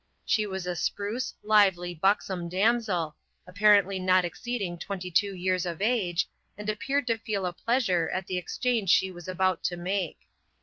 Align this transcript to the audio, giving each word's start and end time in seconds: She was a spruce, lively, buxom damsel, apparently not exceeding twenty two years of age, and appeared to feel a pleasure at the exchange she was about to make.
She 0.25 0.47
was 0.47 0.65
a 0.65 0.75
spruce, 0.75 1.35
lively, 1.43 1.93
buxom 1.93 2.49
damsel, 2.49 3.15
apparently 3.45 3.99
not 3.99 4.25
exceeding 4.25 4.79
twenty 4.79 5.11
two 5.11 5.35
years 5.35 5.63
of 5.63 5.79
age, 5.79 6.27
and 6.57 6.67
appeared 6.71 7.05
to 7.05 7.19
feel 7.19 7.45
a 7.45 7.53
pleasure 7.53 8.09
at 8.09 8.25
the 8.25 8.39
exchange 8.39 8.89
she 8.89 9.11
was 9.11 9.27
about 9.27 9.61
to 9.65 9.77
make. 9.77 10.17